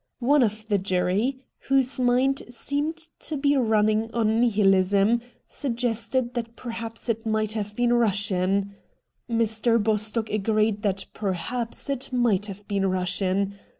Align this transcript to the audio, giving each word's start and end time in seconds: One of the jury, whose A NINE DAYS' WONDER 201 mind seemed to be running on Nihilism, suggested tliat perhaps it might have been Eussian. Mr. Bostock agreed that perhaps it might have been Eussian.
One 0.17 0.41
of 0.41 0.65
the 0.67 0.79
jury, 0.79 1.43
whose 1.69 1.99
A 1.99 2.01
NINE 2.01 2.33
DAYS' 2.33 2.39
WONDER 2.39 2.39
201 2.39 2.83
mind 2.87 2.97
seemed 2.97 3.19
to 3.19 3.37
be 3.37 3.55
running 3.55 4.11
on 4.15 4.41
Nihilism, 4.41 5.21
suggested 5.45 6.33
tliat 6.33 6.55
perhaps 6.55 7.07
it 7.07 7.27
might 7.27 7.53
have 7.53 7.75
been 7.75 7.91
Eussian. 7.91 8.71
Mr. 9.29 9.77
Bostock 9.83 10.31
agreed 10.31 10.81
that 10.81 11.05
perhaps 11.13 11.87
it 11.87 12.11
might 12.11 12.47
have 12.47 12.67
been 12.67 12.81
Eussian. 12.81 13.51